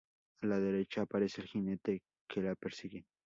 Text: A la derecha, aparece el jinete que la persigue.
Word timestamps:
A 0.41 0.47
la 0.47 0.57
derecha, 0.59 1.03
aparece 1.03 1.41
el 1.41 1.47
jinete 1.47 2.01
que 2.27 2.41
la 2.41 2.55
persigue. 2.55 3.05